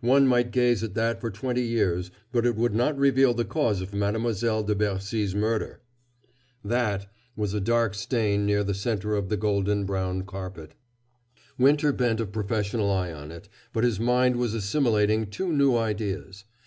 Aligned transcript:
One 0.00 0.26
might 0.26 0.52
gaze 0.52 0.82
at 0.82 0.94
that 0.94 1.20
for 1.20 1.30
twenty 1.30 1.60
years, 1.62 2.10
but 2.32 2.46
it 2.46 2.56
would 2.56 2.74
not 2.74 2.96
reveal 2.96 3.34
the 3.34 3.44
cause 3.44 3.82
of 3.82 3.92
Mademoiselle 3.92 4.62
de 4.62 4.74
Bercy's 4.74 5.34
murder." 5.34 5.82
"That" 6.64 7.12
was 7.36 7.52
a 7.52 7.60
dark 7.60 7.92
stain 7.94 8.46
near 8.46 8.64
the 8.64 8.72
center 8.72 9.14
of 9.14 9.28
the 9.28 9.36
golden 9.36 9.84
brown 9.84 10.22
carpet. 10.22 10.72
Winter 11.58 11.92
bent 11.92 12.20
a 12.20 12.24
professional 12.26 12.90
eye 12.90 13.12
on 13.12 13.30
it, 13.30 13.50
but 13.74 13.84
his 13.84 14.00
mind 14.00 14.36
was 14.36 14.54
assimilating 14.54 15.26
two 15.26 15.52
new 15.52 15.76
ideas. 15.76 16.44